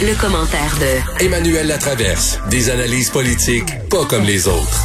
Le, 0.00 0.14
commentaire 0.20 0.78
de 0.78 1.26
Emmanuel 1.26 1.66
Latraverse. 1.66 2.38
Des 2.50 2.70
analyses 2.70 3.10
politiques 3.10 3.66
pas 3.90 4.06
comme 4.08 4.22
les 4.22 4.46
autres. 4.46 4.78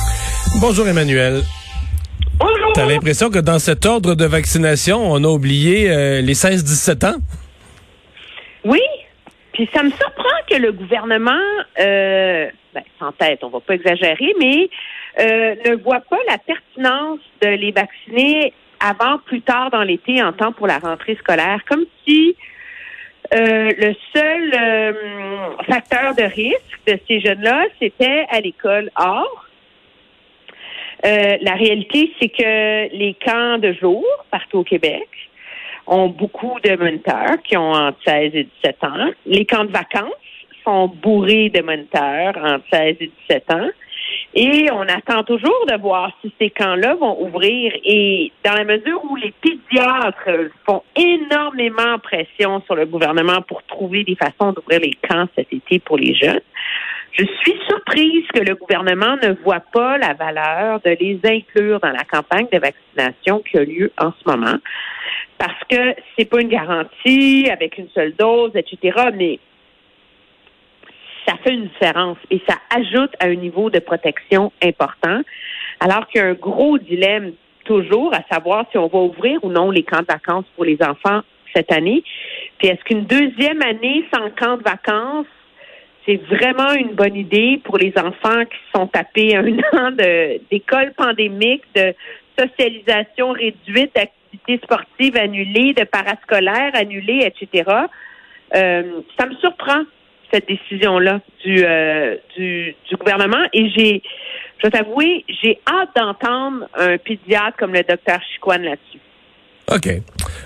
Bonjour 0.59 0.87
Emmanuel. 0.87 1.43
Bonjour. 2.39 2.73
T'as 2.73 2.87
l'impression 2.87 3.29
que 3.29 3.37
dans 3.37 3.59
cet 3.59 3.85
ordre 3.85 4.15
de 4.15 4.25
vaccination, 4.25 4.97
on 4.99 5.23
a 5.23 5.27
oublié 5.27 5.91
euh, 5.91 6.21
les 6.21 6.33
16-17 6.33 7.05
ans? 7.05 7.19
Oui. 8.65 8.81
Puis 9.53 9.69
ça 9.71 9.83
me 9.83 9.91
surprend 9.91 10.37
que 10.49 10.55
le 10.55 10.71
gouvernement, 10.71 11.45
euh, 11.79 12.47
ben, 12.73 12.83
sans 12.97 13.11
tête, 13.11 13.43
on 13.43 13.49
va 13.49 13.59
pas 13.59 13.75
exagérer, 13.75 14.33
mais 14.39 14.67
euh, 15.19 15.55
ne 15.69 15.75
voit 15.75 16.01
pas 16.09 16.17
la 16.27 16.39
pertinence 16.39 17.19
de 17.43 17.49
les 17.49 17.71
vacciner 17.71 18.51
avant, 18.79 19.19
plus 19.19 19.41
tard 19.41 19.69
dans 19.69 19.83
l'été, 19.83 20.23
en 20.23 20.33
temps 20.33 20.53
pour 20.53 20.65
la 20.65 20.79
rentrée 20.79 21.15
scolaire, 21.21 21.59
comme 21.69 21.85
si 22.03 22.35
euh, 23.33 23.71
le 23.77 23.95
seul 24.15 24.53
euh, 24.53 24.93
facteur 25.67 26.13
de 26.15 26.23
risque 26.23 26.79
de 26.85 26.99
ces 27.07 27.19
jeunes-là, 27.19 27.65
c'était 27.81 28.25
à 28.29 28.39
l'école. 28.39 28.91
Or, 28.95 29.45
euh, 31.05 31.37
la 31.41 31.53
réalité, 31.53 32.13
c'est 32.19 32.29
que 32.29 32.95
les 32.95 33.15
camps 33.25 33.57
de 33.57 33.73
jour, 33.73 34.05
partout 34.29 34.59
au 34.59 34.63
Québec, 34.63 35.07
ont 35.87 36.09
beaucoup 36.09 36.59
de 36.63 36.75
moniteurs 36.75 37.41
qui 37.43 37.57
ont 37.57 37.71
entre 37.71 37.97
16 38.05 38.31
et 38.35 38.47
17 38.63 38.83
ans. 38.83 39.09
Les 39.25 39.45
camps 39.45 39.65
de 39.65 39.71
vacances 39.71 40.11
sont 40.63 40.87
bourrés 40.87 41.49
de 41.49 41.61
moniteurs 41.61 42.37
entre 42.37 42.63
16 42.71 42.97
et 42.99 43.11
17 43.29 43.51
ans. 43.51 43.69
Et 44.35 44.67
on 44.71 44.81
attend 44.81 45.23
toujours 45.23 45.65
de 45.67 45.79
voir 45.79 46.11
si 46.21 46.33
ces 46.39 46.49
camps-là 46.49 46.95
vont 46.95 47.21
ouvrir. 47.21 47.71
Et 47.83 48.31
dans 48.43 48.53
la 48.53 48.63
mesure 48.63 49.03
où 49.09 49.15
les 49.15 49.31
pédiatres 49.41 50.51
font 50.65 50.81
énormément 50.95 51.99
pression 51.99 52.61
sur 52.65 52.75
le 52.75 52.87
gouvernement 52.87 53.41
pour 53.43 53.61
trouver 53.63 54.03
des 54.03 54.15
façons 54.15 54.51
d'ouvrir 54.53 54.79
les 54.79 54.97
camps 55.07 55.27
cet 55.35 55.53
été 55.53 55.77
pour 55.79 55.97
les 55.97 56.15
jeunes, 56.15 56.41
je 57.11 57.25
suis 57.25 57.53
surprise 57.67 58.25
que 58.33 58.39
le 58.39 58.55
gouvernement 58.55 59.17
ne 59.21 59.33
voit 59.43 59.63
pas 59.71 59.99
la 59.99 60.13
valeur 60.13 60.79
de 60.79 60.97
les 60.99 61.19
inclure 61.23 61.79
dans 61.79 61.91
la 61.91 62.03
campagne 62.03 62.47
de 62.51 62.57
vaccination 62.57 63.43
qui 63.47 63.59
a 63.59 63.63
lieu 63.63 63.91
en 63.99 64.11
ce 64.13 64.29
moment. 64.29 64.57
Parce 65.37 65.63
que 65.69 65.95
c'est 66.17 66.25
pas 66.25 66.41
une 66.41 66.47
garantie 66.47 67.47
avec 67.51 67.77
une 67.77 67.89
seule 67.89 68.15
dose, 68.15 68.51
etc. 68.55 69.09
Mais 69.13 69.39
ça 71.27 71.35
fait 71.43 71.53
une 71.53 71.67
différence 71.67 72.17
et 72.29 72.41
ça 72.47 72.55
ajoute 72.75 73.11
à 73.19 73.25
un 73.25 73.35
niveau 73.35 73.69
de 73.69 73.79
protection 73.79 74.51
important. 74.63 75.21
Alors 75.79 76.07
qu'il 76.07 76.21
y 76.21 76.23
a 76.23 76.27
un 76.27 76.33
gros 76.33 76.77
dilemme 76.77 77.33
toujours 77.65 78.13
à 78.13 78.21
savoir 78.31 78.65
si 78.71 78.77
on 78.77 78.87
va 78.87 78.99
ouvrir 78.99 79.43
ou 79.43 79.49
non 79.49 79.71
les 79.71 79.83
camps 79.83 80.01
de 80.01 80.07
vacances 80.07 80.45
pour 80.55 80.65
les 80.65 80.77
enfants 80.81 81.21
cette 81.55 81.71
année. 81.71 82.03
Puis 82.57 82.67
est-ce 82.67 82.83
qu'une 82.83 83.05
deuxième 83.05 83.61
année 83.61 84.05
sans 84.13 84.29
camp 84.31 84.57
de 84.57 84.63
vacances, 84.63 85.27
c'est 86.05 86.17
vraiment 86.25 86.73
une 86.73 86.93
bonne 86.93 87.15
idée 87.15 87.61
pour 87.63 87.77
les 87.77 87.93
enfants 87.97 88.43
qui 88.45 88.57
sont 88.75 88.87
tapés 88.87 89.35
un 89.35 89.45
an 89.77 89.91
d'école 90.51 90.93
pandémique, 90.97 91.63
de 91.75 91.93
socialisation 92.37 93.31
réduite, 93.31 93.95
d'activités 93.95 94.59
sportives 94.63 95.17
annulées, 95.17 95.73
de 95.73 95.83
parascolaires 95.83 96.71
annulées, 96.73 97.25
etc. 97.25 97.69
Euh, 98.55 99.01
ça 99.17 99.25
me 99.27 99.35
surprend 99.35 99.83
cette 100.33 100.47
décision-là 100.47 101.21
du, 101.45 101.63
euh, 101.63 102.15
du, 102.35 102.75
du 102.89 102.95
gouvernement 102.95 103.45
et 103.53 103.69
j'ai, 103.69 104.01
je 104.57 104.67
vais 104.67 104.71
t'avouer, 104.71 105.25
j'ai 105.41 105.59
hâte 105.67 105.89
d'entendre 105.95 106.67
un 106.75 106.97
pédiatre 106.97 107.57
comme 107.57 107.73
le 107.73 107.83
docteur 107.83 108.19
Chiquan 108.33 108.57
là-dessus. 108.57 108.99
OK. 109.71 109.89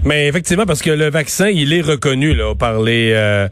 Mais 0.04 0.28
effectivement, 0.28 0.66
parce 0.66 0.82
que 0.82 0.92
le 0.92 1.10
vaccin, 1.10 1.50
il 1.50 1.74
est 1.74 1.82
reconnu 1.82 2.34
là, 2.34 2.54
par 2.56 2.82
les... 2.82 3.14
Euh, 3.14 3.48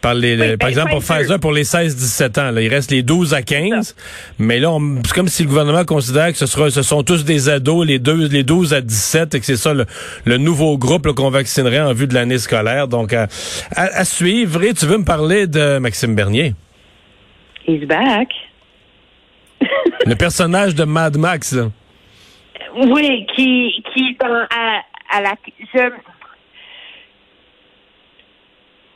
par, 0.00 0.14
les, 0.14 0.32
Oui, 0.34 0.48
par 0.56 0.56
ben, 0.58 0.68
exemple, 0.68 0.90
pour 0.90 1.02
Pfizer. 1.02 1.38
Pour 1.40 1.52
les 1.52 1.64
16-17 1.64 2.40
ans, 2.40 2.50
là, 2.50 2.60
il 2.60 2.68
reste 2.68 2.90
les 2.90 3.02
12 3.02 3.34
à 3.34 3.42
15. 3.42 3.94
Mais 4.38 4.58
là, 4.58 4.76
c'est 5.04 5.12
comme 5.14 5.28
si 5.28 5.42
le 5.42 5.48
gouvernement 5.48 5.84
considère 5.84 6.28
que 6.32 6.38
ce, 6.38 6.46
sera, 6.46 6.70
ce 6.70 6.82
sont 6.82 7.02
tous 7.02 7.24
des 7.24 7.48
ados, 7.48 7.86
les, 7.86 7.98
deux, 7.98 8.28
les 8.28 8.42
12 8.42 8.74
à 8.74 8.80
17, 8.80 9.34
et 9.34 9.40
que 9.40 9.46
c'est 9.46 9.56
ça 9.56 9.74
le, 9.74 9.86
le 10.24 10.36
nouveau 10.38 10.78
groupe 10.78 11.06
là, 11.06 11.12
qu'on 11.12 11.30
vaccinerait 11.30 11.80
en 11.80 11.92
vue 11.92 12.06
de 12.06 12.14
l'année 12.14 12.38
scolaire. 12.38 12.88
Donc, 12.88 13.12
à, 13.12 13.28
à- 13.76 13.98
à 14.00 14.04
suivre. 14.04 14.62
Et 14.62 14.74
tu 14.74 14.86
veux 14.86 14.98
me 14.98 15.04
parler 15.04 15.46
de 15.46 15.78
Maxime 15.78 16.14
Bernier, 16.14 16.54
He's 17.66 17.86
back. 17.86 18.28
le 20.06 20.14
personnage 20.14 20.74
de 20.74 20.84
Mad 20.84 21.16
Max. 21.18 21.52
Là. 21.52 21.70
Oui, 22.76 23.26
qui, 23.36 23.82
qui 23.92 24.16
dans, 24.20 24.26
à, 24.50 24.80
à 25.16 25.20
la, 25.20 25.34
je, 25.74 25.90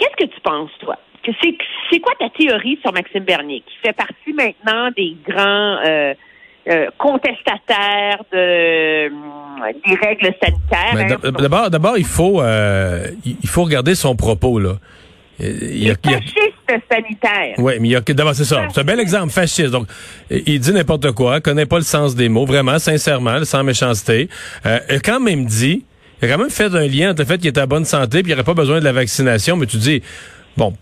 qu'est-ce 0.04 0.26
que 0.26 0.34
tu 0.34 0.40
penses, 0.40 0.70
toi? 0.80 0.98
C'est, 1.90 2.00
quoi 2.00 2.12
ta 2.18 2.28
théorie 2.30 2.78
sur 2.82 2.92
Maxime 2.92 3.24
Bernier, 3.24 3.62
qui 3.66 3.74
fait 3.82 3.94
partie 3.94 4.32
maintenant 4.34 4.90
des 4.94 5.16
grands 5.26 5.78
euh, 5.86 6.12
euh, 6.68 6.86
contestataires 6.98 8.22
de, 8.30 9.08
euh, 9.08 9.08
des 9.86 9.94
règles 9.94 10.34
sanitaires? 10.42 11.16
Hein? 11.24 11.30
D'abord, 11.38 11.70
d'abord, 11.70 11.96
il 11.98 12.04
faut, 12.04 12.42
euh, 12.42 13.06
il 13.24 13.48
faut 13.48 13.64
regarder 13.64 13.94
son 13.94 14.16
propos 14.16 14.58
là. 14.58 14.74
Il 15.40 15.82
y 15.82 15.90
a- 15.90 15.94
fasciste 15.94 16.84
sanitaire. 16.90 17.54
Oui, 17.58 17.74
mais 17.80 17.88
il 17.88 17.90
y 17.90 17.96
a 17.96 18.00
d'abord 18.00 18.34
c'est 18.34 18.44
ça. 18.44 18.68
C'est 18.72 18.80
un 18.80 18.84
bel 18.84 19.00
exemple 19.00 19.32
fasciste. 19.32 19.70
Donc, 19.70 19.88
il 20.30 20.60
dit 20.60 20.72
n'importe 20.72 21.10
quoi, 21.12 21.40
connaît 21.40 21.66
pas 21.66 21.76
le 21.78 21.82
sens 21.82 22.14
des 22.14 22.28
mots, 22.28 22.44
vraiment, 22.46 22.78
sincèrement, 22.78 23.44
sans 23.44 23.64
méchanceté. 23.64 24.28
Euh, 24.64 24.78
il 24.90 24.96
a 24.96 25.00
quand 25.00 25.20
même 25.20 25.44
dit, 25.46 25.84
il 26.24 26.30
a 26.30 26.34
quand 26.36 26.40
même 26.40 26.50
fait 26.50 26.74
un 26.74 26.86
lien 26.86 27.10
entre 27.10 27.22
le 27.22 27.26
fait 27.26 27.38
qu'il 27.38 27.48
était 27.48 27.60
en 27.60 27.66
bonne 27.66 27.84
santé, 27.84 28.22
puis 28.22 28.32
il 28.32 28.34
n'aurait 28.34 28.44
pas 28.44 28.54
besoin 28.54 28.78
de 28.80 28.84
la 28.84 28.92
vaccination. 28.92 29.56
Mais 29.56 29.66
tu 29.66 29.76
dis, 29.76 30.02
bon, 30.56 30.74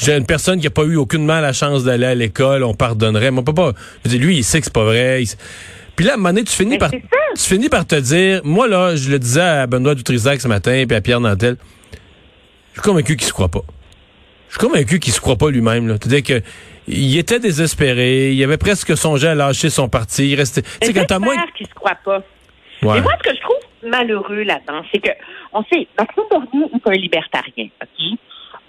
j'ai 0.00 0.16
une 0.16 0.26
personne 0.26 0.60
qui 0.60 0.66
a 0.66 0.70
pas 0.70 0.82
eu 0.84 0.96
aucunement 0.96 1.40
la 1.40 1.52
chance 1.52 1.84
d'aller 1.84 2.06
à 2.06 2.14
l'école, 2.14 2.62
on 2.64 2.74
pardonnerait. 2.74 3.30
Peut 3.44 3.52
pas. 3.54 3.72
Je 4.04 4.10
dis, 4.10 4.18
lui, 4.18 4.38
il 4.38 4.44
sait 4.44 4.58
que 4.60 4.64
c'est 4.66 4.72
pas 4.72 4.84
vrai. 4.84 5.22
Il- 5.22 5.28
Puis 5.96 6.04
là, 6.06 6.12
à 6.12 6.14
un 6.14 6.16
moment 6.18 6.30
donné, 6.30 6.44
tu 6.44 6.52
finis 6.54 6.70
Mais 6.72 6.78
par, 6.78 6.90
c'est 6.90 7.00
tu 7.34 7.48
finis 7.54 7.68
par 7.68 7.86
te 7.86 7.94
dire, 7.96 8.40
moi 8.44 8.68
là, 8.68 8.96
je 8.96 9.10
le 9.10 9.18
disais 9.18 9.40
à 9.40 9.66
Benoît 9.66 9.94
Dutrisac 9.94 10.40
ce 10.40 10.48
matin, 10.48 10.84
puis 10.86 10.96
à 10.96 11.00
Pierre 11.00 11.20
Nantel, 11.20 11.56
je 12.74 12.80
suis 12.80 12.88
convaincu 12.88 13.16
qu'il 13.16 13.26
se 13.26 13.32
croit 13.32 13.48
pas. 13.48 13.62
Je 14.48 14.58
suis 14.58 14.66
convaincu 14.66 14.98
qu'il 14.98 15.12
se 15.12 15.20
croit 15.20 15.36
pas 15.36 15.50
lui-même. 15.50 15.88
C'est-à-dire 15.88 16.22
que 16.22 16.42
il 16.88 17.16
était 17.18 17.38
désespéré, 17.38 18.32
il 18.32 18.42
avait 18.42 18.56
presque 18.56 18.96
songé 18.96 19.28
à 19.28 19.34
lâcher 19.34 19.70
son 19.70 19.88
parti. 19.88 20.28
Il 20.30 20.34
restait. 20.34 20.62
Sais, 20.82 20.92
quand 20.92 21.04
t'as 21.06 21.18
moins. 21.20 21.34
J'espère 21.34 21.54
qu'il 21.54 21.66
se 21.68 21.74
croit 21.74 21.98
pas. 22.04 22.18
Ouais. 22.82 22.98
Et 22.98 23.00
moi, 23.00 23.12
ce 23.22 23.30
que 23.30 23.36
je 23.36 23.40
trouve 23.42 23.56
malheureux 23.82 24.42
là-dedans, 24.42 24.82
c'est 24.92 25.00
que, 25.00 25.10
on 25.52 25.62
sait, 25.64 25.86
Maxime 25.98 26.24
Bernier 26.30 26.66
est 26.74 26.88
un 26.88 26.92
libertarien, 26.92 27.68
OK? 27.82 28.18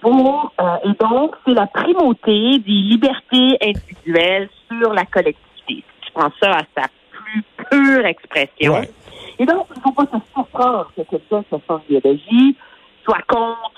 Pour, 0.00 0.52
euh, 0.60 0.76
et 0.84 1.04
donc, 1.04 1.36
c'est 1.46 1.54
la 1.54 1.66
primauté 1.66 2.58
des 2.58 2.72
libertés 2.72 3.56
individuelles 3.62 4.48
sur 4.68 4.92
la 4.92 5.04
collectivité. 5.04 5.84
Tu 6.00 6.12
prends 6.12 6.32
ça 6.42 6.50
à 6.50 6.62
sa 6.76 6.88
plus 7.10 7.42
pure 7.70 8.04
expression. 8.06 8.74
Ouais. 8.74 8.90
Et 9.38 9.46
donc, 9.46 9.66
il 9.70 9.78
ne 9.78 9.82
faut 9.82 9.92
pas 9.92 10.06
se 10.06 10.18
surprendre 10.34 10.90
que 10.96 11.02
quelqu'un 11.02 11.44
a 11.52 11.58
son 11.66 11.80
idéologie 11.88 12.56
soit 13.04 13.22
contre 13.28 13.72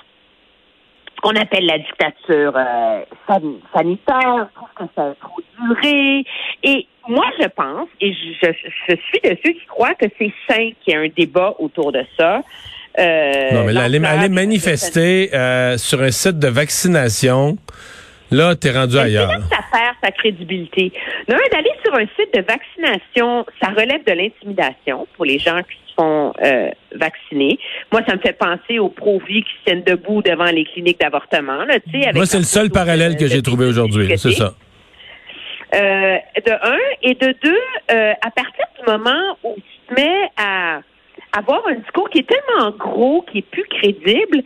ce 1.14 1.20
qu'on 1.20 1.36
appelle 1.40 1.66
la 1.66 1.78
dictature 1.78 2.52
euh, 2.56 3.02
san- 3.28 3.60
sanitaire, 3.74 4.48
trouve 4.54 4.68
que 4.76 4.84
ça 4.94 5.08
a 5.08 5.14
trop 5.14 5.40
duré. 5.60 6.24
Et 6.62 6.86
moi, 7.08 7.24
je 7.40 7.46
pense, 7.48 7.88
et 8.00 8.12
je, 8.12 8.46
je- 8.48 8.70
je 8.88 8.94
suis 8.96 9.20
de 9.22 9.36
ceux 9.44 9.52
qui 9.52 9.66
croient 9.66 9.94
que 9.94 10.06
c'est 10.18 10.32
sain 10.48 10.70
qu'il 10.82 10.92
y 10.94 10.96
ait 10.96 11.06
un 11.06 11.08
débat 11.16 11.54
autour 11.58 11.92
de 11.92 12.02
ça. 12.18 12.42
Euh, 12.98 13.50
Non, 13.52 13.64
mais 13.64 13.72
là, 13.72 13.82
aller, 13.84 14.02
aller 14.04 14.28
manifester 14.28 15.30
euh, 15.34 15.76
sur 15.78 16.00
un 16.02 16.10
site 16.12 16.38
de 16.38 16.48
vaccination, 16.48 17.58
là, 18.30 18.54
t'es 18.54 18.70
rendu 18.70 18.96
ailleurs. 18.98 19.30
C'est 19.30 19.36
là 19.38 19.42
que 19.42 19.54
ça 19.54 19.62
perd 19.78 19.96
sa 20.02 20.10
crédibilité. 20.12 20.92
Non, 21.28 21.36
d'aller 21.52 21.70
sur 21.84 21.94
un 21.94 22.06
site 22.18 22.32
de 22.34 22.42
vaccination, 22.42 23.44
ça 23.60 23.70
relève 23.70 24.04
de 24.06 24.12
l'intimidation 24.12 25.06
pour 25.16 25.24
les 25.24 25.38
gens 25.40 25.58
qui 25.62 25.76
se 25.88 25.94
font 25.96 26.32
euh, 26.44 26.68
vacciner. 26.94 27.58
Moi, 27.92 28.02
ça 28.06 28.14
me 28.14 28.20
fait 28.20 28.32
penser 28.38 28.78
aux 28.78 28.88
pro-vie 28.88 29.42
qui 29.42 29.50
se 29.60 29.64
tiennent 29.64 29.82
debout 29.84 30.22
devant 30.22 30.44
les 30.50 30.64
cliniques 30.64 31.00
d'avortement. 31.00 31.64
Là, 31.64 31.78
tu 31.80 31.90
sais, 31.90 32.04
avec 32.04 32.14
Moi, 32.14 32.26
c'est 32.26 32.38
le 32.38 32.44
seul 32.44 32.70
parallèle 32.70 33.16
que 33.16 33.26
j'ai 33.26 33.42
trouvé 33.42 33.66
aujourd'hui. 33.66 34.08
C'est 34.18 34.32
ça. 34.32 34.54
Euh, 35.74 36.18
de 36.46 36.52
un. 36.52 36.78
Et 37.02 37.14
de 37.14 37.34
deux, 37.42 37.58
euh, 37.90 38.12
à 38.22 38.30
partir 38.30 38.64
du 38.78 38.90
moment 38.90 39.36
où 39.42 39.54
tu 39.56 39.94
te 39.94 40.00
mets 40.00 40.30
à 40.36 40.80
avoir 41.36 41.66
un 41.66 41.74
discours 41.74 42.08
qui 42.10 42.18
est 42.20 42.28
tellement 42.28 42.70
gros, 42.70 43.22
qui 43.30 43.38
est 43.38 43.42
plus 43.50 43.64
crédible, 43.64 44.42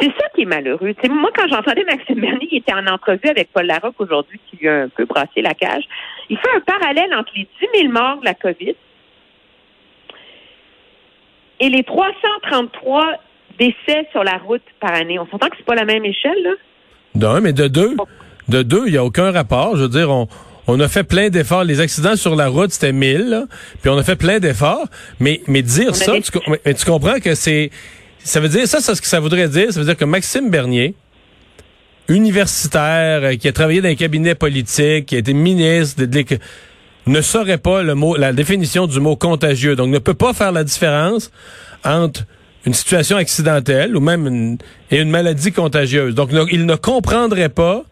C'est 0.00 0.10
ça 0.18 0.26
qui 0.34 0.42
est 0.42 0.46
malheureux. 0.46 0.94
C'est 1.02 1.10
moi, 1.10 1.30
quand 1.36 1.46
j'entendais 1.48 1.84
Maxime 1.84 2.18
Bernier, 2.18 2.48
il 2.50 2.58
était 2.58 2.72
en 2.72 2.86
entrevue 2.86 3.28
avec 3.28 3.52
Paul 3.52 3.66
Larocque 3.66 4.00
aujourd'hui, 4.00 4.40
qui 4.48 4.56
lui 4.56 4.68
a 4.68 4.84
un 4.84 4.88
peu 4.88 5.04
brassé 5.04 5.42
la 5.42 5.52
cage. 5.52 5.84
Il 6.30 6.38
fait 6.38 6.48
un 6.56 6.60
parallèle 6.60 7.14
entre 7.14 7.30
les 7.36 7.46
10 7.60 7.80
000 7.82 7.92
morts 7.92 8.18
de 8.20 8.24
la 8.24 8.32
COVID 8.32 8.74
et 11.60 11.68
les 11.68 11.84
333 11.84 13.18
décès 13.58 14.08
sur 14.12 14.24
la 14.24 14.38
route 14.38 14.62
par 14.80 14.94
année. 14.94 15.18
On 15.18 15.26
s'entend 15.26 15.48
que 15.48 15.56
c'est 15.58 15.66
pas 15.66 15.74
la 15.74 15.84
même 15.84 16.06
échelle, 16.06 16.42
là? 16.42 16.52
D'un, 17.14 17.40
mais 17.40 17.52
de 17.52 17.68
deux. 17.68 17.94
De 18.48 18.62
deux, 18.62 18.86
il 18.86 18.92
n'y 18.92 18.98
a 18.98 19.04
aucun 19.04 19.30
rapport. 19.30 19.76
Je 19.76 19.82
veux 19.82 19.88
dire, 19.88 20.10
on, 20.10 20.26
on 20.66 20.78
a 20.80 20.88
fait 20.88 21.04
plein 21.04 21.28
d'efforts. 21.28 21.64
Les 21.64 21.80
accidents 21.80 22.16
sur 22.16 22.36
la 22.36 22.48
route, 22.48 22.72
c'était 22.72 22.92
1000, 22.92 23.28
là, 23.28 23.44
puis 23.80 23.90
on 23.90 23.98
a 23.98 24.02
fait 24.02 24.16
plein 24.16 24.38
d'efforts. 24.38 24.86
Mais, 25.20 25.42
mais 25.46 25.62
dire 25.62 25.94
ça, 25.94 26.12
tu, 26.20 26.32
mais 26.64 26.74
tu 26.74 26.84
comprends 26.84 27.18
que 27.18 27.34
c'est... 27.34 27.70
Ça 28.24 28.38
veut 28.38 28.48
dire, 28.48 28.68
ça, 28.68 28.80
c'est 28.80 28.94
ce 28.94 29.02
que 29.02 29.08
ça 29.08 29.18
voudrait 29.18 29.48
dire. 29.48 29.72
Ça 29.72 29.80
veut 29.80 29.86
dire 29.86 29.96
que 29.96 30.04
Maxime 30.04 30.48
Bernier, 30.48 30.94
universitaire, 32.08 33.24
euh, 33.24 33.34
qui 33.34 33.48
a 33.48 33.52
travaillé 33.52 33.80
dans 33.80 33.88
un 33.88 33.96
cabinet 33.96 34.36
politique, 34.36 35.06
qui 35.06 35.16
a 35.16 35.18
été 35.18 35.32
ministre, 35.32 36.04
de, 36.04 36.24
ne 37.06 37.20
saurait 37.20 37.58
pas 37.58 37.82
le 37.82 37.96
mot, 37.96 38.16
la 38.16 38.32
définition 38.32 38.86
du 38.86 39.00
mot 39.00 39.16
contagieux. 39.16 39.74
Donc, 39.74 39.88
ne 39.88 39.98
peut 39.98 40.14
pas 40.14 40.32
faire 40.32 40.52
la 40.52 40.62
différence 40.62 41.32
entre 41.84 42.24
une 42.64 42.74
situation 42.74 43.16
accidentelle 43.16 43.96
ou 43.96 44.00
même 44.00 44.28
une, 44.28 44.58
et 44.92 45.00
une 45.00 45.10
maladie 45.10 45.50
contagieuse. 45.50 46.14
Donc, 46.14 46.30
il 46.52 46.64
ne 46.64 46.76
comprendrait 46.76 47.48
pas 47.48 47.82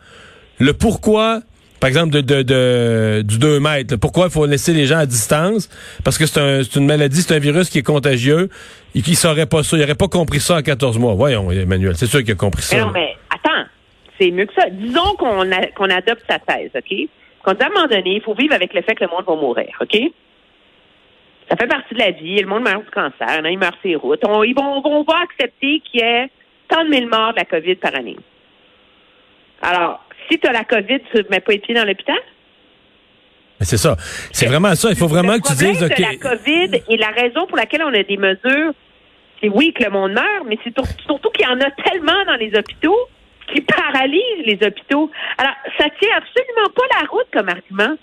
le 0.59 0.73
pourquoi 0.75 1.43
par 1.81 1.89
exemple, 1.89 2.11
de, 2.23 3.23
du 3.23 3.39
2 3.39 3.61
mètres. 3.61 3.97
Pourquoi 3.97 4.27
il 4.27 4.31
faut 4.31 4.45
laisser 4.45 4.73
les 4.73 4.85
gens 4.85 4.99
à 4.99 5.07
distance? 5.07 5.69
Parce 6.05 6.19
que 6.19 6.27
c'est 6.27 6.41
un, 6.41 6.63
une 6.63 6.87
maladie, 6.87 7.23
c'est 7.23 7.35
un 7.35 7.39
virus 7.39 7.71
qui 7.71 7.79
est 7.79 7.83
contagieux 7.83 8.51
et 8.95 9.01
qui 9.01 9.15
saurait 9.15 9.47
pas 9.47 9.63
ça. 9.63 9.77
Il 9.77 9.81
n'aurait 9.81 9.95
pas 9.95 10.09
compris 10.09 10.41
ça 10.41 10.57
en 10.57 10.63
14 10.63 10.99
mois. 10.99 11.15
Voyons, 11.15 11.51
Emmanuel, 11.51 11.97
c'est 11.97 12.07
sûr 12.07 12.21
qu'il 12.21 12.33
a 12.33 12.37
compris 12.37 12.63
ça. 12.63 12.79
Non, 12.79 12.91
mais 12.93 13.17
attends, 13.31 13.65
c'est 14.21 14.31
mieux 14.31 14.45
que 14.45 14.55
ça. 14.55 14.69
Disons 14.71 15.15
qu'on 15.17 15.91
adopte 15.91 16.23
sa 16.29 16.39
thèse, 16.39 16.71
OK? 16.75 17.09
Qu'on 17.43 17.55
dit 17.55 17.63
à 17.63 17.67
un 17.67 17.71
moment 17.71 17.87
donné, 17.87 18.17
il 18.17 18.23
faut 18.23 18.35
vivre 18.35 18.55
avec 18.55 18.75
le 18.75 18.83
fait 18.83 18.95
que 18.95 19.05
le 19.05 19.11
monde 19.11 19.25
va 19.27 19.35
mourir, 19.35 19.71
OK? 19.81 19.97
Ça 21.49 21.57
fait 21.57 21.67
partie 21.67 21.95
de 21.95 21.99
la 21.99 22.11
vie. 22.11 22.41
Le 22.41 22.47
monde 22.47 22.63
meurt 22.63 22.85
du 22.85 22.91
cancer. 22.91 23.41
il 23.45 23.59
meurt 23.59 23.77
ses 23.83 23.97
routes. 23.97 24.21
On, 24.27 24.45
ils 24.45 24.55
vont, 24.55 24.83
on 24.85 25.03
va 25.03 25.21
accepter 25.23 25.81
qu'il 25.81 26.01
y 26.01 26.05
ait 26.05 26.31
tant 26.69 26.85
de 26.85 26.91
mille 26.91 27.09
morts 27.09 27.33
de 27.33 27.39
la 27.39 27.45
COVID 27.47 27.77
par 27.77 27.95
année. 27.95 28.17
Alors, 29.63 30.01
si 30.31 30.39
tu 30.39 30.47
as 30.47 30.53
la 30.53 30.65
COVID, 30.65 31.01
tu 31.13 31.19
ne 31.19 31.29
mets 31.31 31.41
pas 31.41 31.53
les 31.53 31.59
pieds 31.59 31.75
dans 31.75 31.85
l'hôpital? 31.85 32.19
C'est 33.61 33.77
ça. 33.77 33.97
C'est 34.33 34.47
vraiment 34.47 34.75
ça. 34.75 34.89
Il 34.91 34.97
faut 34.97 35.07
vraiment 35.07 35.39
que 35.39 35.49
tu 35.49 35.55
dises. 35.55 35.83
OK. 35.83 35.99
la 35.99 36.17
COVID 36.17 36.83
et 36.89 36.97
la 36.97 37.09
raison 37.09 37.47
pour 37.47 37.57
laquelle 37.57 37.83
on 37.83 37.93
a 37.93 38.03
des 38.03 38.17
mesures, 38.17 38.73
c'est 39.41 39.49
oui 39.49 39.73
que 39.73 39.85
le 39.85 39.91
monde 39.91 40.13
meurt, 40.13 40.47
mais 40.47 40.59
c'est 40.65 40.75
surtout 41.07 41.31
qu'il 41.31 41.47
y 41.47 41.49
en 41.49 41.61
a 41.61 41.71
tellement 41.71 42.25
dans 42.27 42.37
les 42.37 42.57
hôpitaux 42.57 42.99
qui 43.53 43.61
paralysent 43.61 44.47
les 44.47 44.59
hôpitaux. 44.67 45.11
Alors, 45.37 45.55
ça 45.79 45.87
tient 46.01 46.17
absolument 46.17 46.71
pas 46.75 47.01
la 47.01 47.09
route 47.09 47.27
comme 47.33 47.49
argument. 47.49 47.97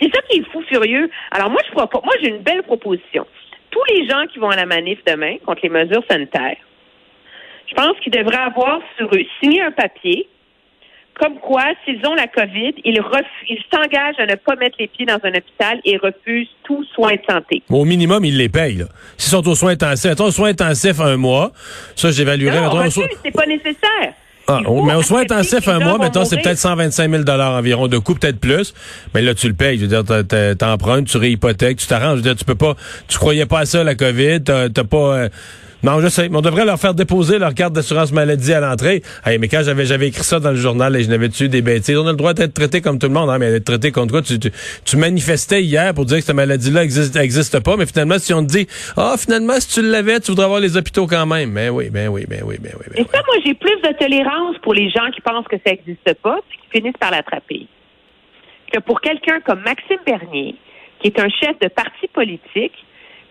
C'est 0.00 0.12
ça 0.14 0.20
qui 0.28 0.38
est 0.38 0.50
fou 0.50 0.62
furieux. 0.62 1.10
Alors, 1.30 1.50
moi, 1.50 1.60
je 1.66 1.70
crois 1.72 1.88
pas. 1.88 2.00
Moi, 2.04 2.14
j'ai 2.20 2.28
une 2.28 2.42
belle 2.42 2.62
proposition. 2.62 3.26
Tous 3.70 3.84
les 3.90 4.08
gens 4.08 4.26
qui 4.32 4.38
vont 4.38 4.50
à 4.50 4.56
la 4.56 4.66
manif 4.66 4.98
demain 5.06 5.36
contre 5.44 5.60
les 5.62 5.68
mesures 5.68 6.02
sanitaires, 6.08 6.56
je 7.68 7.74
pense 7.74 7.98
qu'ils 8.00 8.12
devraient 8.12 8.36
avoir 8.36 8.80
sur 8.96 9.08
eux 9.14 9.24
signé 9.40 9.62
un 9.62 9.72
papier 9.72 10.28
comme 11.18 11.38
quoi, 11.38 11.64
s'ils 11.84 12.04
ont 12.06 12.14
la 12.14 12.26
COVID, 12.26 12.74
ils 12.84 13.00
s'engagent 13.72 14.18
à 14.18 14.26
ne 14.26 14.34
pas 14.34 14.56
mettre 14.56 14.76
les 14.78 14.86
pieds 14.86 15.06
dans 15.06 15.18
un 15.22 15.30
hôpital 15.30 15.80
et 15.84 15.96
refusent 15.96 16.48
tout 16.64 16.84
soin 16.94 17.12
de 17.12 17.20
santé. 17.28 17.62
Au 17.70 17.84
minimum, 17.84 18.24
ils 18.24 18.36
les 18.36 18.48
payent. 18.48 18.84
S'ils 19.16 19.30
sont 19.30 19.48
aux 19.48 19.54
soins 19.54 19.72
intensifs, 19.72 20.10
mettons, 20.10 20.26
aux 20.26 20.30
soins 20.30 20.50
intensifs 20.50 21.00
un 21.00 21.16
mois, 21.16 21.52
ça, 21.94 22.10
j'évaluerais. 22.10 22.60
Non, 22.60 22.90
c'est 22.90 23.30
pas 23.30 23.46
nécessaire. 23.46 24.12
Ah, 24.48 24.60
mais 24.62 24.94
aux 24.94 25.02
soins 25.02 25.22
intensifs 25.22 25.66
un 25.66 25.80
mois, 25.80 25.98
mettons, 25.98 26.24
c'est 26.24 26.40
peut-être 26.40 26.58
125 26.58 27.10
000 27.10 27.22
environ 27.28 27.88
de 27.88 27.98
coût, 27.98 28.14
peut-être 28.14 28.38
plus. 28.38 28.74
Mais 29.14 29.22
là, 29.22 29.34
tu 29.34 29.48
le 29.48 29.54
payes. 29.54 29.78
Je 29.78 29.86
veux 29.86 30.02
dire, 30.02 30.56
t'empruntes, 30.56 31.06
tu 31.06 31.16
réhypothèques, 31.16 31.78
tu 31.78 31.86
t'arranges. 31.86 32.12
Je 32.12 32.16
veux 32.16 32.22
dire, 32.22 32.36
tu 32.36 32.44
peux 32.44 32.54
pas, 32.54 32.74
tu 33.08 33.18
croyais 33.18 33.46
pas 33.46 33.60
à 33.60 33.66
ça, 33.66 33.82
la 33.82 33.94
COVID, 33.94 34.42
t'as 34.44 34.84
pas... 34.84 35.16
Euh, 35.16 35.28
non, 35.86 36.00
je 36.00 36.08
sais. 36.08 36.28
Mais 36.28 36.36
on 36.36 36.40
devrait 36.40 36.64
leur 36.64 36.80
faire 36.80 36.94
déposer 36.94 37.38
leur 37.38 37.54
carte 37.54 37.72
d'assurance 37.72 38.10
maladie 38.10 38.52
à 38.52 38.58
l'entrée. 38.58 39.02
Hey, 39.24 39.38
mais 39.38 39.46
quand 39.46 39.62
j'avais 39.62 39.84
j'avais 39.84 40.08
écrit 40.08 40.24
ça 40.24 40.40
dans 40.40 40.50
le 40.50 40.56
journal 40.56 40.96
et 40.96 41.04
je 41.04 41.08
n'avais 41.08 41.28
tué 41.28 41.46
des 41.46 41.62
bêtises, 41.62 41.96
on 41.96 42.08
a 42.08 42.10
le 42.10 42.16
droit 42.16 42.34
d'être 42.34 42.54
traité 42.54 42.80
comme 42.80 42.98
tout 42.98 43.06
le 43.06 43.12
monde, 43.12 43.30
hein, 43.30 43.38
mais 43.38 43.52
d'être 43.52 43.66
traité 43.66 43.92
contre 43.92 44.10
quoi? 44.10 44.20
Tu, 44.20 44.36
tu, 44.40 44.96
manifestais 44.96 45.62
hier 45.62 45.94
pour 45.94 46.04
dire 46.04 46.16
que 46.18 46.24
cette 46.24 46.34
maladie-là 46.34 46.82
existe, 46.82 47.14
existe 47.14 47.62
pas, 47.62 47.76
mais 47.76 47.86
finalement, 47.86 48.18
si 48.18 48.34
on 48.34 48.42
te 48.42 48.48
dit, 48.48 48.66
ah, 48.96 49.14
finalement, 49.16 49.60
si 49.60 49.80
tu 49.80 49.88
l'avais, 49.88 50.18
tu 50.18 50.32
voudrais 50.32 50.46
avoir 50.46 50.58
les 50.58 50.76
hôpitaux 50.76 51.06
quand 51.06 51.24
même. 51.24 51.54
Ben 51.54 51.70
oui, 51.70 51.88
ben 51.88 52.08
oui, 52.08 52.24
ben 52.28 52.42
oui, 52.44 52.56
ben 52.60 52.72
oui. 52.76 52.86
Ben 52.90 53.02
et 53.02 53.06
ça, 53.06 53.22
moi, 53.24 53.36
j'ai 53.44 53.54
plus 53.54 53.76
de 53.76 53.96
tolérance 53.96 54.58
pour 54.64 54.74
les 54.74 54.90
gens 54.90 55.08
qui 55.14 55.20
pensent 55.20 55.46
que 55.46 55.56
ça 55.64 55.70
n'existe 55.70 56.14
pas, 56.20 56.40
puis 56.48 56.58
qui 56.58 56.80
finissent 56.80 56.98
par 56.98 57.12
l'attraper. 57.12 57.68
Que 58.72 58.80
pour 58.80 59.00
quelqu'un 59.00 59.38
comme 59.46 59.60
Maxime 59.60 60.00
Bernier, 60.04 60.56
qui 60.98 61.06
est 61.06 61.20
un 61.20 61.28
chef 61.28 61.56
de 61.60 61.68
parti 61.68 62.08
politique, 62.12 62.74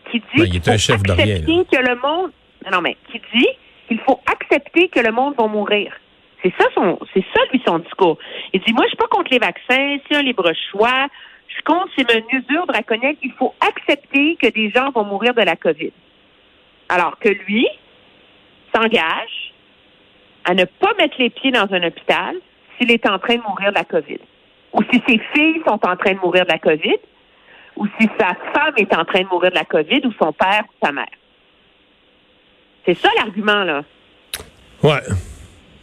qui 0.09 0.19
dit 0.19 0.25
ben, 0.37 0.45
il 0.47 0.55
est 0.55 0.67
un 0.69 0.77
chef 0.77 1.03
de 1.03 1.11
rien, 1.11 1.41
que 1.41 1.77
le 1.77 1.95
monde 2.01 2.31
non, 2.71 2.81
mais 2.81 2.97
qui 3.11 3.21
dit 3.33 3.47
qu'il 3.87 3.99
faut 3.99 4.19
accepter 4.25 4.89
que 4.89 4.99
le 4.99 5.11
monde 5.11 5.35
va 5.37 5.47
mourir. 5.47 5.93
C'est 6.43 6.53
ça 6.59 6.65
son, 6.73 6.99
c'est 7.13 7.23
ça 7.33 7.41
lui 7.51 7.61
son 7.65 7.79
discours. 7.79 8.17
Il 8.53 8.61
dit, 8.61 8.73
moi, 8.73 8.83
je 8.85 8.89
suis 8.89 8.97
pas 8.97 9.07
contre 9.07 9.31
les 9.31 9.39
vaccins, 9.39 9.97
c'est 10.07 10.15
un 10.15 10.21
libre 10.21 10.51
choix. 10.71 11.07
Je 11.47 11.61
compte 11.63 11.89
ces 11.97 12.03
mesures 12.03 12.67
draconiennes. 12.67 13.15
Il 13.23 13.31
faut 13.33 13.53
accepter 13.61 14.35
que 14.41 14.47
des 14.47 14.69
gens 14.71 14.91
vont 14.91 15.05
mourir 15.05 15.33
de 15.33 15.41
la 15.41 15.55
COVID. 15.55 15.91
Alors 16.89 17.17
que 17.19 17.29
lui 17.29 17.67
s'engage 18.73 19.53
à 20.43 20.53
ne 20.53 20.65
pas 20.65 20.93
mettre 20.99 21.15
les 21.17 21.29
pieds 21.29 21.51
dans 21.51 21.71
un 21.71 21.83
hôpital 21.83 22.35
s'il 22.77 22.91
est 22.91 23.07
en 23.09 23.17
train 23.19 23.35
de 23.35 23.41
mourir 23.41 23.71
de 23.71 23.75
la 23.75 23.85
COVID. 23.85 24.19
Ou 24.73 24.83
si 24.91 25.01
ses 25.07 25.19
filles 25.33 25.61
sont 25.65 25.79
en 25.87 25.95
train 25.95 26.13
de 26.13 26.19
mourir 26.19 26.45
de 26.45 26.51
la 26.51 26.59
COVID, 26.59 26.97
ou 27.77 27.87
si 27.99 28.09
sa 28.19 28.35
femme 28.53 28.73
est 28.77 28.93
en 28.95 29.05
train 29.05 29.21
de 29.21 29.27
mourir 29.27 29.51
de 29.51 29.55
la 29.55 29.65
COVID, 29.65 30.01
ou 30.05 30.13
son 30.21 30.33
père 30.33 30.63
ou 30.67 30.85
sa 30.85 30.91
mère. 30.91 31.07
C'est 32.85 32.97
ça 32.99 33.09
l'argument, 33.17 33.63
là. 33.63 33.83
Ouais. 34.83 35.01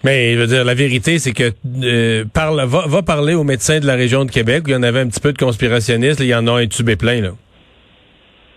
Mais 0.05 0.35
je 0.35 0.39
veux 0.39 0.47
dire, 0.47 0.65
la 0.65 0.75
vérité, 0.75 1.19
c'est 1.19 1.33
que 1.33 1.53
euh, 1.83 2.25
parle, 2.33 2.65
va, 2.65 3.03
parler 3.03 3.35
aux 3.35 3.45
médecins 3.45 3.79
de 3.79 3.87
la 3.87 3.95
région 3.95 4.25
de 4.25 4.31
Québec 4.31 4.65
où 4.67 4.71
il 4.71 4.73
y 4.73 4.77
en 4.77 4.83
avait 4.83 5.01
un 5.01 5.09
petit 5.09 5.21
peu 5.21 5.33
de 5.33 5.39
conspirationnistes. 5.39 6.21
il 6.21 6.27
y 6.27 6.35
en 6.35 6.47
a 6.49 6.61
un 6.61 6.67
tubé 6.67 6.97
plein, 6.97 7.21
là. 7.21 7.31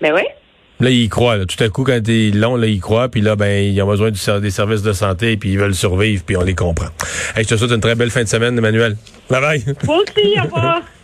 Ben 0.01 0.13
oui. 0.13 0.23
Là, 0.79 0.89
ils 0.89 1.07
croient. 1.07 1.45
Tout 1.45 1.63
à 1.63 1.69
coup, 1.69 1.83
quand 1.83 2.05
ils 2.07 2.37
l'ont, 2.37 2.57
là, 2.57 2.67
ils 2.67 2.81
croient. 2.81 3.09
Puis 3.09 3.21
là, 3.21 3.35
ben, 3.35 3.63
ils 3.63 3.81
ont 3.81 3.87
besoin 3.87 4.11
du, 4.11 4.19
des 4.41 4.51
services 4.51 4.81
de 4.81 4.91
santé, 4.91 5.37
puis 5.37 5.51
ils 5.51 5.59
veulent 5.59 5.75
survivre, 5.75 6.23
puis 6.25 6.35
on 6.35 6.43
les 6.43 6.55
comprend. 6.55 6.89
Hey, 7.35 7.43
je 7.43 7.49
te 7.49 7.55
souhaite 7.55 7.71
une 7.71 7.79
très 7.79 7.95
belle 7.95 8.11
fin 8.11 8.23
de 8.23 8.27
semaine, 8.27 8.57
Emmanuel. 8.57 8.97
Bye 9.29 9.41
bye. 9.41 9.63
Vous 9.83 9.93
aussi, 9.93 10.39
au 10.39 10.43
revoir. 10.43 10.81